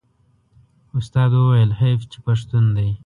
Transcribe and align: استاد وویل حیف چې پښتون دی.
استاد 0.97 1.31
وویل 1.35 1.71
حیف 1.79 1.99
چې 2.11 2.17
پښتون 2.25 2.65
دی. 2.77 2.89